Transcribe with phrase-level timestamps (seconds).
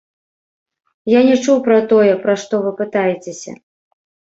[1.17, 3.51] Я не чуў пра тое, пра што вы пытаецеся.